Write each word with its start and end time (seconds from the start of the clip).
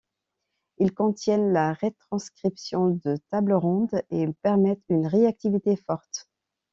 Ils 0.79 0.95
contiennent 0.95 1.53
la 1.53 1.73
retranscription 1.73 2.99
de 3.05 3.17
table 3.29 3.53
ronde 3.53 4.01
et 4.09 4.25
permettent 4.41 4.81
une 4.89 5.05
réactivité 5.05 5.75
forte. 5.75 6.27